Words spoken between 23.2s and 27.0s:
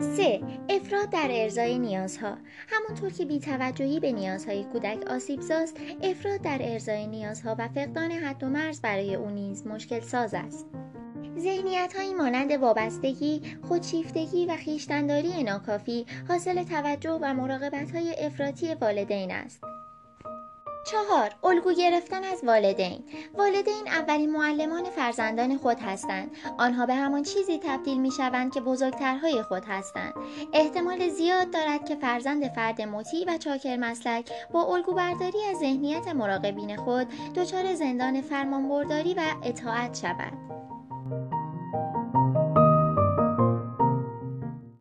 والدین اولین معلمان فرزندان خود هستند. آنها به